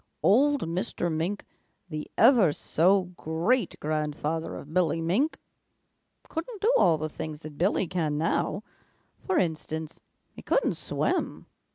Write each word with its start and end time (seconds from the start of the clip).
"Old 0.23 0.63
Mr. 0.67 1.11
Mink, 1.15 1.45
the 1.87 2.09
ever 2.17 2.51
so 2.53 3.03
great 3.17 3.79
grandfather 3.79 4.55
of 4.55 4.73
Billy 4.73 4.99
Mink, 4.99 5.39
couldn't 6.27 6.59
do 6.59 6.73
all 6.75 6.97
the 6.97 7.07
things 7.07 7.41
that 7.41 7.59
Billy 7.59 7.85
can 7.85 8.17
now. 8.17 8.63
For 9.19 9.37
instance, 9.37 10.01
he 10.31 10.41
couldn't 10.41 10.73
swim. 10.73 11.45